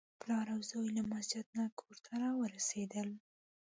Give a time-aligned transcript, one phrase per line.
[0.19, 3.09] پلار او زوی له مسجد نه کور ته راورسېدل.